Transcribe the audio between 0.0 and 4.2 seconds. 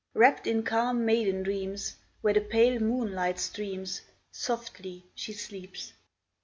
Wrapped in calm maiden dreams, Where the pale moonlight streams,